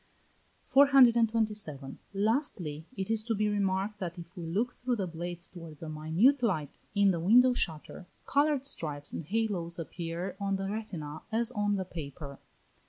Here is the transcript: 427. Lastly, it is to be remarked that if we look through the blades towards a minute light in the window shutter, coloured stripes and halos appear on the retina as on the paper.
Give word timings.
427. 0.65 1.99
Lastly, 2.11 2.87
it 2.97 3.11
is 3.11 3.21
to 3.23 3.35
be 3.35 3.47
remarked 3.47 3.99
that 3.99 4.17
if 4.17 4.35
we 4.35 4.47
look 4.47 4.73
through 4.73 4.95
the 4.95 5.05
blades 5.05 5.47
towards 5.47 5.83
a 5.83 5.89
minute 5.89 6.41
light 6.41 6.81
in 6.95 7.11
the 7.11 7.19
window 7.19 7.53
shutter, 7.53 8.07
coloured 8.25 8.65
stripes 8.65 9.13
and 9.13 9.25
halos 9.25 9.77
appear 9.77 10.35
on 10.39 10.55
the 10.55 10.67
retina 10.67 11.21
as 11.31 11.51
on 11.51 11.75
the 11.75 11.85
paper. 11.85 12.39